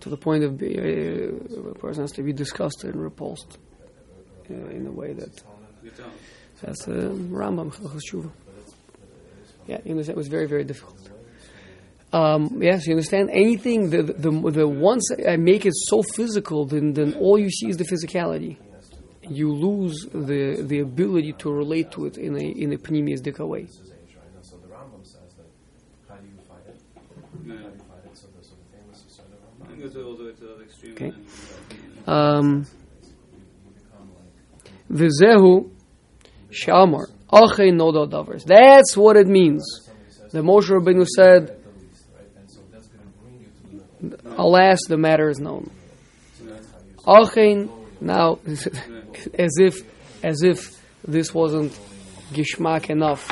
[0.00, 3.58] To the point of be, uh, a person has to be disgusted and repulsed
[4.50, 5.42] uh, in a way that
[6.62, 8.30] that's the Rambam Hilchos
[9.66, 10.16] Yeah, you understand.
[10.16, 11.10] It was very very difficult.
[12.12, 13.30] Um, yes, you understand.
[13.32, 17.68] Anything the the the once I make it so physical, then then all you see
[17.68, 18.56] is the physicality.
[19.22, 23.66] You lose the the ability to relate to it in a in a pneumistic way.
[24.42, 25.46] So the Rambam says that
[26.08, 26.76] how do you fight it?
[27.46, 27.54] Yeah.
[27.56, 28.16] How do you fight it?
[28.16, 30.44] So the, so the famous sort of I Rambam, think it's all the way to
[30.44, 30.92] the extreme.
[30.92, 31.12] Okay.
[32.06, 32.83] Um, you
[34.94, 35.70] V'zehu
[36.50, 38.44] shamar achay noda davers.
[38.44, 39.64] That's what it means.
[40.30, 41.56] The Moshe Rabbeinu said,
[44.36, 45.70] "Alas, the matter is known."
[47.06, 49.82] Achein now, as if
[50.22, 51.78] as if this wasn't
[52.32, 53.28] gishmak enough.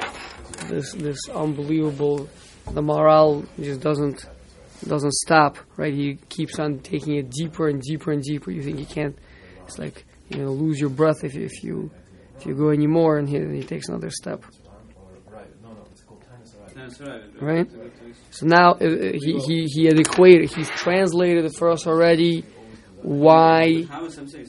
[0.69, 2.29] This this unbelievable.
[2.67, 4.27] The Maharal just doesn't
[4.87, 5.59] doesn't stop.
[5.77, 5.95] Right?
[5.95, 8.51] He keeps on taking it deeper and deeper and deeper.
[8.51, 9.17] You think he can't.
[9.67, 11.91] It's like you know lose your breath if if you
[12.39, 14.45] if you go any more, and he, he takes another step.
[17.41, 17.69] right?
[18.31, 20.53] So now uh, he, he he had equated.
[20.53, 22.45] He's translated it for us already.
[23.03, 23.85] Why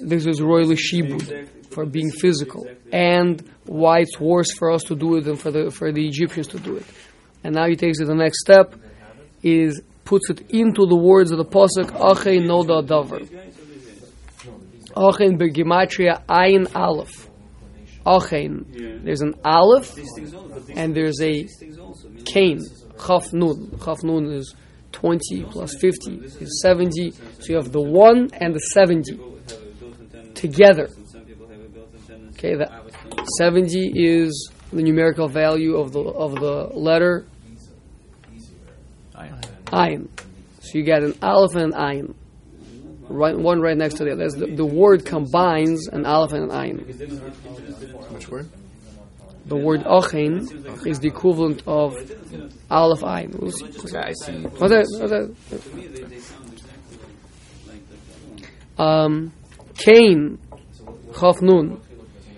[0.01, 5.17] this is royally shibud for being physical, and why it's worse for us to do
[5.17, 6.85] it than for the for the Egyptians to do it.
[7.43, 8.75] And now he takes it the next step,
[9.41, 13.27] is puts it into the words of the pasuk Achein Noda Davar.
[14.95, 17.29] Achein begimatria Ayin Aleph.
[18.05, 18.65] Achein.
[18.71, 18.97] Yeah.
[19.03, 22.59] There's an Aleph These things also, but these, and there's a these Cain.
[23.05, 23.77] Chaf Nun.
[23.83, 24.55] Chaf Nun is
[24.91, 27.11] 20 plus 50 is 70.
[27.11, 30.85] So you have the 1 and the 70 People have a built-in tendency, together.
[30.85, 32.37] and Some people have a built-in tendency.
[32.39, 37.25] Okay, that- I was thinking- 70 is the numerical value of the of the letter
[39.15, 39.41] Ayin.
[39.67, 40.07] ayin.
[40.61, 42.13] So you get an aleph and an ayin.
[43.13, 44.23] Right, one right next to the other.
[44.23, 46.77] That's The, the word combines an aleph and an ayin.
[46.79, 48.49] Because they don't have- they just didn't- Which word?
[49.45, 51.95] The word achein is the equivalent of
[52.71, 53.39] aleph ayin.
[53.39, 53.65] We'll see.
[53.65, 54.31] Okay, I see.
[54.31, 54.87] What's that?
[54.99, 55.69] What's that?
[55.69, 56.97] To me, they, they sound exactly
[57.67, 59.03] like, like the other one.
[59.05, 59.33] Um,
[59.77, 60.39] Cain,
[61.19, 61.79] Chaf Nun,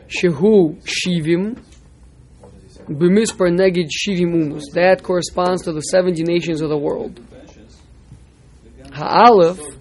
[0.10, 1.58] Shehu Shivim,
[2.90, 4.64] B'mispar Negid Shivim Umus.
[4.74, 7.22] That corresponds to the 70 nations of the world.
[8.94, 9.75] Ha'alef,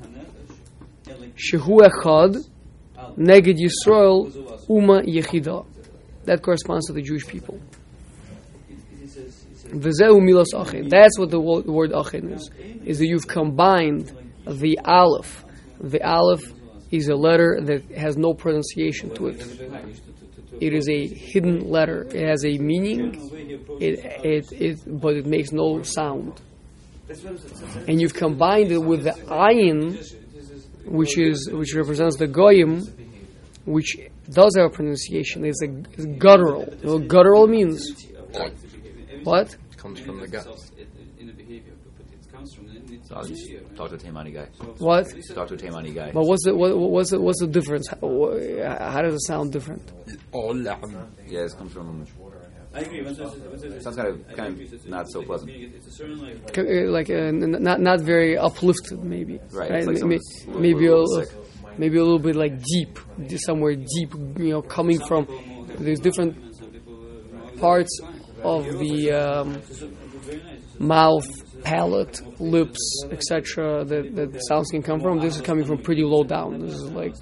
[1.51, 2.49] Shehu Echad,
[3.17, 5.67] Negid Yisrael, Uma Yechida.
[6.25, 7.61] That corresponds to the Jewish people.
[9.69, 10.89] V'zehu milas achin.
[10.89, 12.51] That's what the wo- word achin is.
[12.85, 14.13] Is that you've combined
[14.47, 15.45] the aleph.
[15.81, 16.53] The aleph
[16.91, 19.43] is a letter that has no pronunciation to it.
[20.61, 22.03] It is a hidden letter.
[22.05, 23.31] It has a meaning.
[23.81, 26.41] It, it, it, but it makes no sound.
[27.89, 29.99] And you've combined it with the ayin,
[30.87, 32.83] which is which represents the goyim,
[33.65, 33.97] which
[34.31, 35.45] does have a pronunciation.
[35.45, 36.73] It's a, it's guttural.
[36.83, 38.07] You know guttural means?
[39.25, 39.57] What?
[39.71, 40.47] It comes from the gut.
[41.19, 42.75] In the behavior, but it comes from the
[43.09, 43.27] Talk,
[43.77, 44.47] talk to a Taimani guy.
[44.79, 45.07] What?
[45.35, 46.11] Talk to a Taimani guy.
[46.11, 47.87] But what's the what, what's the what's the difference?
[47.89, 47.99] How,
[48.91, 49.93] how does it sound different?
[51.29, 52.07] Yeah, this comes from.
[52.75, 53.03] I agree.
[53.03, 55.51] Once it's- once it's- Sounds kind of- kind of not so pleasant.
[55.51, 56.59] It's a certain like.
[56.59, 57.31] Uh, Like uh,
[57.67, 59.39] not not very uplifted, maybe.
[59.53, 61.45] Right, it's like May- a maybe a little little,
[61.79, 62.99] maybe a little bit like deep,
[63.47, 64.11] somewhere deep.
[64.39, 65.27] You know, coming from
[65.79, 66.35] there's different
[67.61, 67.93] parts
[68.43, 69.49] of the um,
[70.79, 71.29] mouth,
[71.63, 72.81] palate, lips,
[73.11, 73.85] etc.
[73.85, 75.21] That that sounds can come from.
[75.21, 76.59] This is coming from pretty low down.
[76.61, 77.15] This is like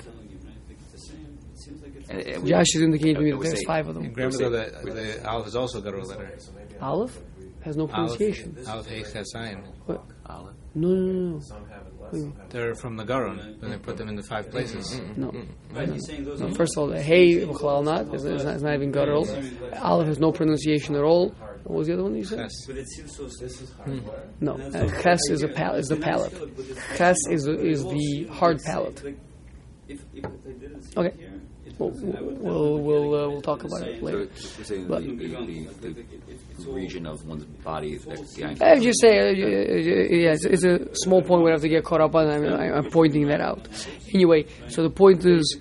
[2.12, 4.12] And, and we- Josh is indicating to me I that there's say- five of them.
[4.12, 6.38] Grammar, though, the, the Aleph is also got a letter.
[6.80, 7.18] Aleph
[7.64, 8.56] has no pronunciation.
[8.68, 9.64] Aleph Aleph has sign.
[10.26, 10.54] Aleph.
[10.74, 11.40] No, no, no, no.
[11.40, 14.08] Some have it less, some have it They're from the Garon, when they put them
[14.08, 15.00] in the five places.
[15.16, 15.30] no.
[15.70, 18.56] Right, he's saying those No, First of all, the hey b'chalal not is is not,
[18.56, 19.28] is not even guttural.
[19.82, 21.28] Aleph has no pronunciation at all.
[21.64, 22.38] What was the other one you said?
[22.38, 22.52] Yes.
[22.66, 23.24] But it seems so.
[23.24, 23.72] This is
[24.40, 26.32] No, uh, ches is a pal- is the palate.
[26.96, 29.00] Ches is the, is the hard palate.
[29.88, 31.16] if, if they didn't see Okay.
[31.18, 34.28] here, it We'll, I we'll, we'll, uh, we'll talk about it saying So later.
[34.64, 35.36] saying But- the, the, the,
[35.80, 39.24] the, like, it's the all- region of one's body that the I just say, uh,
[39.24, 42.28] uh, yeah, it's, it's a small point we have to get caught up on.
[42.28, 42.44] I'm,
[42.84, 43.68] I'm pointing that out.
[44.14, 45.58] Anyway, so the point is,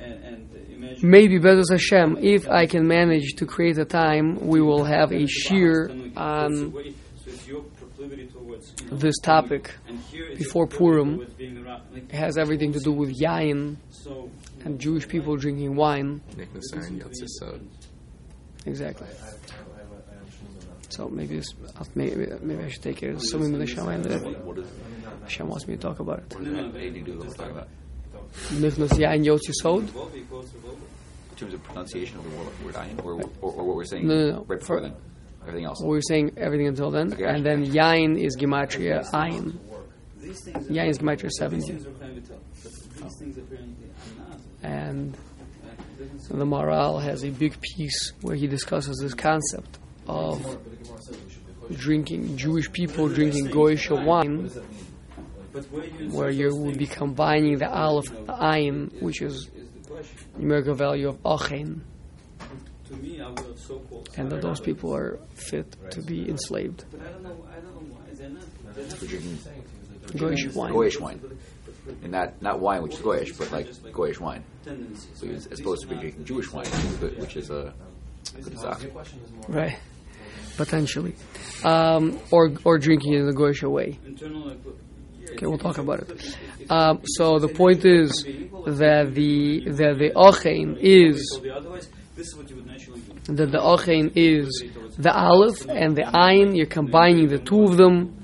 [0.00, 4.60] and, and imagine maybe B'ezras Hashem, if I can manage to create a time, we
[4.60, 6.78] will have a shiur on so
[7.26, 9.72] it's your proclivity towards you know, this topic.
[9.88, 11.16] and here it's before Purim.
[11.16, 14.23] towards being around, like, It has everything to do with yayin so
[14.64, 16.20] and Jewish people drinking wine.
[16.36, 17.60] Nick Nasar and Yotze Sod.
[18.66, 19.06] Exactly.
[20.90, 23.88] So maybe this, I'll- uh, maybe, maybe I should take it as something that Hashem,
[23.88, 24.66] and What, what, is,
[25.22, 26.34] Hashem wants me to talk about it.
[26.34, 27.68] what does that have anything to do with what we're talking about?
[28.52, 29.82] Nichnas yayin yotzi sod.
[29.82, 30.78] Revolve equals revolve.
[31.30, 33.12] In terms of pronunciation of the word, word ayin, or,
[33.42, 34.44] or, or what we're saying No, no, no.
[34.46, 34.94] right before For- then?
[35.42, 35.82] Everything else.
[35.82, 39.58] We were saying everything until then, Okay, and then yayin is gematria ayin.
[40.20, 42.38] These things Yayin is gematria these seventy, things are kind of but
[43.02, 43.83] these things apparently are not.
[44.64, 49.14] And Like, it doesn't seem- the Maharal has a big piece where he discusses this
[49.14, 51.74] concept of But the Gemara says we should be kosher.
[51.86, 54.80] drinking Jewish people drinking goyish wine, What does that mean?
[55.52, 55.84] But where
[56.30, 59.44] you where would be combining the aleph and the ayin, which is is
[59.82, 60.18] the question.
[60.38, 61.82] numerical value of achen,
[62.88, 64.08] To me, I would so-called.
[64.16, 66.84] and that those people are fit to be enslaved.
[66.90, 67.36] But I don't know.
[67.50, 68.42] I don't know why they're not.
[68.74, 69.38] They're not We're drinking
[70.20, 70.72] Goyish wine.
[70.72, 71.20] goyish wine.
[72.02, 74.42] And not, not wine, which is goyish, but like goyish wine.
[74.64, 75.36] So right?
[75.36, 77.74] as, as opposed to are be drinking Jewish wine, which is, good, which is a
[78.42, 78.82] good zach.
[78.82, 79.44] Your question is more.
[79.48, 79.78] Right.
[80.56, 81.14] Potentially.
[81.64, 83.98] Um, or, or drinking it in the Goyish way.
[84.06, 84.58] Internal, like,
[85.18, 86.36] yeah, Okay, we'll talk about it.
[86.70, 88.24] Um, so the point is
[88.66, 93.34] that the, that the Achen is, Otherwise, this is what you would naturally do.
[93.34, 94.64] that the Achen is
[94.96, 98.16] the Aleph and the Ayin, you're combining the two of them.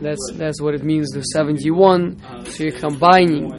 [0.00, 1.10] That's that's what it means.
[1.10, 2.46] The seventy-one.
[2.46, 3.50] So you're combining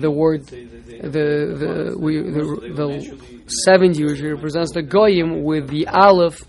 [0.00, 1.26] the word, the
[1.62, 2.42] the we, the,
[2.74, 6.42] the seventy, which represents the goyim, with the aleph,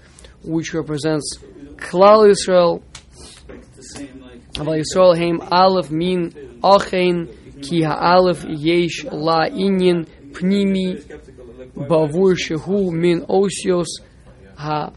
[0.44, 1.38] which represents
[1.78, 2.84] klal Israel.
[4.56, 6.30] Aval Yisrael heim Aleph Min
[6.62, 7.30] Achein
[7.64, 11.02] Ki Ha'Aleph Yesh La Inyan Pnimi
[11.74, 13.88] Bavur Shehu Min Osios
[14.58, 14.92] Ha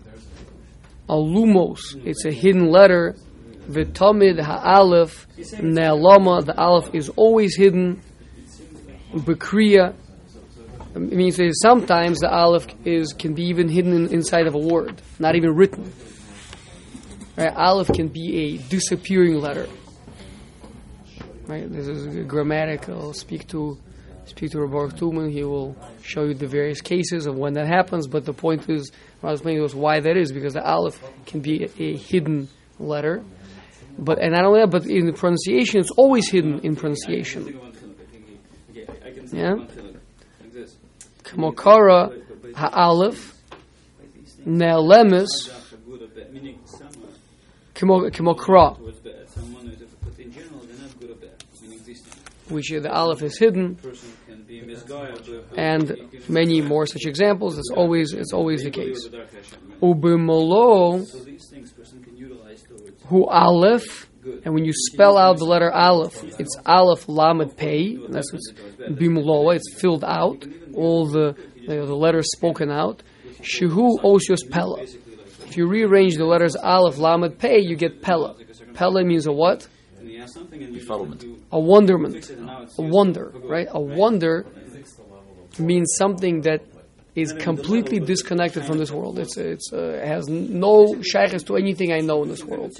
[1.08, 1.78] Alumos.
[2.04, 3.14] It's a hidden letter
[3.68, 5.26] V'tamid ha'alef
[5.60, 6.44] ne'alama.
[6.44, 8.02] The aleph is always hidden.
[9.12, 9.94] B'Kriya
[10.94, 15.34] It means sometimes the aleph is can be even hidden inside of a word, not
[15.36, 15.92] even written.
[17.36, 17.54] Right?
[17.54, 19.66] Aleph can be a disappearing letter.
[21.46, 21.70] Right?
[21.70, 23.12] This is grammatical.
[23.12, 23.78] Speak to
[24.26, 25.32] speak to Rabbi Tuman.
[25.32, 28.06] He will show you the various cases of when that happens.
[28.06, 28.92] But the point is,
[29.22, 32.48] I was explaining was why that is because the aleph can be a, a hidden
[32.78, 33.22] letter.
[33.98, 37.44] But and not only that, but in the pronunciation, it's always hidden in pronunciation.
[37.44, 38.24] think of one thing, I think
[38.74, 39.54] he- okay, I- I can say Yeah?
[39.54, 40.68] one thing, like.
[41.24, 42.12] Kamokara
[42.54, 43.34] ha'aleph
[44.46, 46.90] ne'alemis After good or bad, meaning some are
[47.74, 51.78] kamo- kamokra, towards bad, someone is, but in general, they're not good or bad, meaning
[51.86, 52.50] these things.
[52.50, 53.74] which the aleph is hidden.
[53.76, 55.96] person can be misguided, but and
[56.28, 57.58] many more such examples.
[57.58, 59.02] It's always it's always the case.
[59.04, 59.80] with the dark Hashem, right?
[59.80, 62.14] Ubimolo So these things person can
[63.06, 64.08] hu aleph,
[64.44, 67.94] and when you spell out the letter aleph, it's aleph lamed pei.
[67.94, 69.56] and That's what's bimloa.
[69.56, 71.36] It's filled out, all the
[71.68, 73.02] know, the letters spoken out.
[73.40, 74.82] Shehu osios pella.
[74.82, 78.36] If you rearrange the letters aleph lamed pei, you get pella.
[78.74, 79.68] Pella means a what?
[79.98, 81.40] and he has something and you Befuddlement.
[81.50, 83.68] A wonderment, fix it and now it's a wonder, right?
[83.70, 84.44] A wonder
[85.58, 86.62] means something that
[87.14, 89.18] is completely disconnected from this world.
[89.18, 92.72] It's it's uh, has no shaychus to anything I know in this world.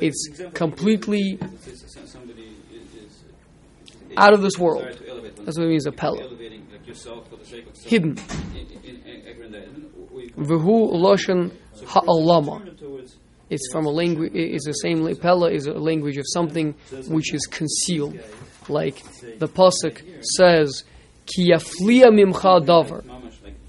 [0.00, 3.22] It's completely It's- it's- somebody is, is
[4.16, 4.84] out of this world.
[4.84, 6.22] desire to elevate That's what it means, a pella.
[6.22, 8.16] elevating like yourself for the sake of self- Hidden.
[10.36, 11.52] V'hu loshen
[11.86, 12.66] ha'alama.
[12.66, 13.16] it
[13.50, 14.32] It's from a language.
[14.34, 15.02] It's the same.
[15.02, 16.74] la- Pella is a language of something
[17.08, 18.18] which is concealed.
[18.68, 19.02] Like
[19.38, 20.00] the pasuk
[20.36, 20.84] says,
[21.26, 23.04] "Ki yafliya mimcha davar."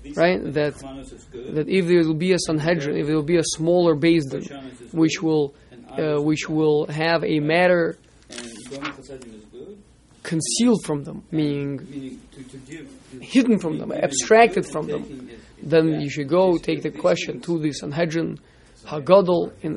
[0.04, 0.54] Mamash, like these Right?
[0.54, 3.38] That Manus is good, that if there will be a Sanhedrin, if there will be
[3.38, 5.54] a smaller Shamus which will
[5.97, 7.97] uh, which will have a matter
[8.30, 8.39] and
[8.70, 9.78] Gomer is good,
[10.24, 12.88] concealed from them, meaning meaning to, to give
[13.22, 15.04] hidden from them, abstracted from them.
[15.04, 18.39] taking it- it Then you should go take the question to the Sanhedrin,
[18.86, 19.74] Hagadol in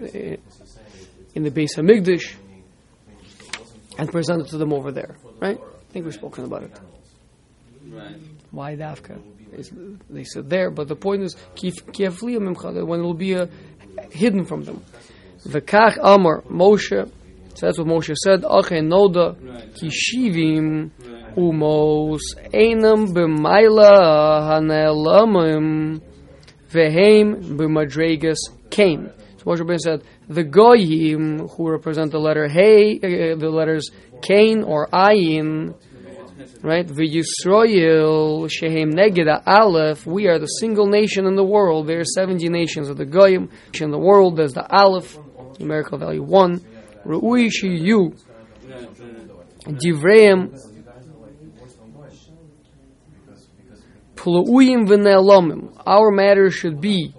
[1.35, 2.35] in the Beis HaMikdash,
[3.99, 5.17] and present it to them over there.
[5.41, 5.59] Right?
[5.61, 6.73] I think we've spoken about it.
[7.91, 8.17] Right.
[8.51, 9.21] Why Dafka?
[10.11, 13.47] They said there, but the point is, when it will be uh,
[14.11, 14.83] hidden from them.
[15.45, 17.11] The Kach Amar Moshe,
[17.55, 19.37] so that's what Moshe said, Ache Noda
[19.77, 20.91] kishivim
[21.37, 22.21] umos
[22.53, 26.03] einam b'mayla hanelamim
[26.71, 28.37] vehem b'madregas
[28.71, 29.11] kain.
[29.39, 33.91] So Moshe Rabbeinu said, the goyim who represent the letter hey, uh, the letters
[34.21, 35.75] kain or ayin,
[36.63, 36.87] right?
[36.87, 40.07] V'Yisroel shehem neged aleph.
[40.07, 41.87] We are the single nation in the world.
[41.87, 44.37] There are seventy nations of the goyim in the world.
[44.37, 45.19] There's the aleph,
[45.59, 46.61] numerical value one.
[47.05, 48.15] Re'ui shiyu
[49.67, 50.59] divreim
[54.17, 55.83] plu'uyim v'ne'elomim.
[55.87, 57.15] Our matter should be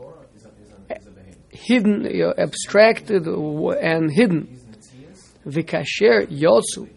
[1.52, 2.06] hidden,
[2.38, 4.60] abstracted, and hidden.
[5.46, 6.97] V'kasher behavior.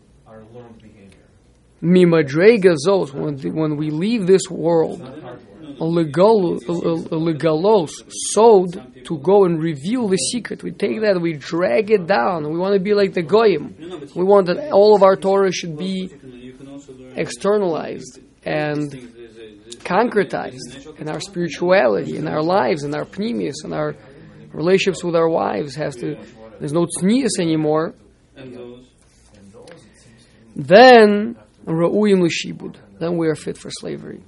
[1.82, 3.12] Mimadrega zos.
[3.12, 5.00] When when we leave this world,
[5.80, 6.60] legalos,
[8.08, 10.62] sowed to go and reveal the secret.
[10.62, 12.50] We take that, we drag it down.
[12.50, 13.74] We want to be like the goyim.
[14.14, 16.10] We want that all of our Torah should be
[17.16, 18.90] externalized and
[19.80, 23.96] concretized in our spirituality, in our lives, in our pneumius, in our
[24.52, 25.74] relationships with our wives.
[25.76, 26.16] Has to.
[26.58, 27.94] There's no tznius anymore.
[30.54, 31.36] Then
[31.66, 32.76] ra'uyim l'shibud.
[32.98, 34.22] Then we are fit for slavery.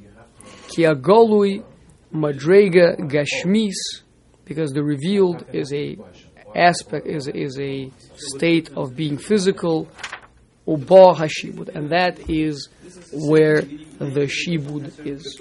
[0.68, 1.62] Ki agolui
[2.12, 4.03] madrega gashmis,
[4.45, 5.97] because the revealed is a
[6.55, 9.89] aspect is is a state of being physical.
[10.64, 12.68] Uba hashibud, and that is
[13.12, 15.41] where the shibud is.